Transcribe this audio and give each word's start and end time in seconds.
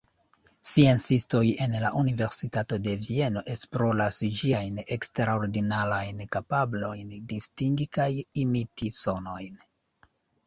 Sciencistoj 0.67 1.41
en 1.65 1.73
la 1.81 1.89
Universitato 1.99 2.77
de 2.85 2.93
Vieno 3.07 3.43
esploras 3.55 4.17
ĝiajn 4.37 4.81
eksterordinarajn 4.97 6.25
kapablojn 6.37 7.13
distingi 7.35 7.87
kaj 7.99 8.09
imiti 8.45 8.89
sonojn. 8.97 9.61